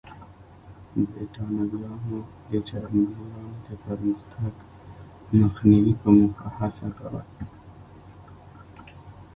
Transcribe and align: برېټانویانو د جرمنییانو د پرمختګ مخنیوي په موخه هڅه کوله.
برېټانویانو 1.11 2.17
د 2.49 2.51
جرمنییانو 2.67 3.51
د 3.65 3.67
پرمختګ 3.83 4.53
مخنیوي 5.39 5.93
په 6.01 6.09
موخه 6.17 6.47
هڅه 6.57 6.87
کوله. 6.97 7.23